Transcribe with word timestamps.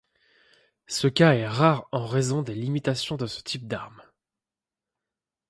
Ce 0.87 1.05
cas 1.05 1.35
est 1.35 1.45
rare 1.47 1.87
en 1.91 2.07
raison 2.07 2.41
des 2.41 2.55
limitations 2.55 3.17
de 3.17 3.27
ce 3.27 3.39
type 3.43 3.67
d'arme. 3.67 4.01